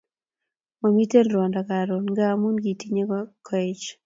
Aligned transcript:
Mamiten 0.81 1.23
rwando 1.33 1.59
karun 1.69 2.05
ngamun 2.13 2.55
kityeni 2.63 3.03
koeech 3.45 3.85